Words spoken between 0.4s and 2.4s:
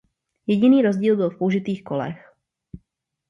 Jediný rozdíl byl v použitých kolech.